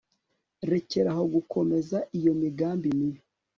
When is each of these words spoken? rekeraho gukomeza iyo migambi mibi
rekeraho 0.69 1.23
gukomeza 1.35 1.97
iyo 2.17 2.31
migambi 2.41 2.87
mibi 2.97 3.21